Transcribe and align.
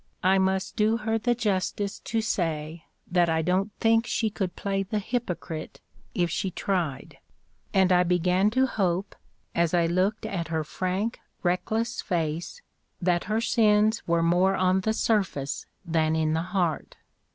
I 0.23 0.39
must 0.39 0.75
do 0.75 0.97
her 0.97 1.19
the 1.19 1.35
justice 1.35 1.99
to 1.99 2.21
say 2.21 2.85
that 3.11 3.29
I 3.29 3.43
don't 3.43 3.71
think 3.79 4.07
she 4.07 4.31
could 4.31 4.55
play 4.55 4.81
the 4.81 4.97
hypocrite 4.97 5.79
if 6.15 6.31
she 6.31 6.49
tried; 6.49 7.19
and 7.71 7.91
I 7.91 8.01
began 8.01 8.49
to 8.49 8.65
hope, 8.65 9.15
as 9.53 9.75
I 9.75 9.85
looked 9.85 10.25
at 10.25 10.47
her 10.47 10.63
frank 10.63 11.19
reckless 11.43 12.01
face, 12.01 12.63
that 12.99 13.25
her 13.25 13.41
sins 13.41 14.01
were 14.07 14.23
more 14.23 14.55
on 14.55 14.81
the 14.81 14.93
surface 14.93 15.67
than 15.85 16.15
in 16.15 16.33
the 16.33 16.41
heart. 16.49 16.95